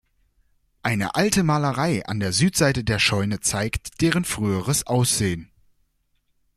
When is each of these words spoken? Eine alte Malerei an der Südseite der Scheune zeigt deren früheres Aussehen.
Eine 0.81 1.13
alte 1.13 1.43
Malerei 1.43 2.03
an 2.07 2.19
der 2.19 2.33
Südseite 2.33 2.83
der 2.83 2.97
Scheune 2.97 3.39
zeigt 3.39 4.01
deren 4.01 4.25
früheres 4.25 4.87
Aussehen. 4.87 5.51